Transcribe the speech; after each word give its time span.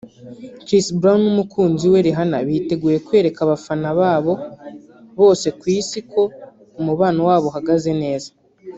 Chris 0.65 0.85
Brown 0.99 1.19
n’umukunzi 1.23 1.85
we 1.93 1.99
Rihanna 2.07 2.37
biteguye 2.47 2.97
kwereka 3.07 3.39
abafana 3.43 3.89
babo 3.99 4.33
bose 5.19 5.47
ku 5.59 5.65
isi 5.77 5.99
ko 6.11 6.21
umubano 6.79 7.19
wabo 7.27 7.45
uhagaze 7.51 7.91
neza 8.03 8.29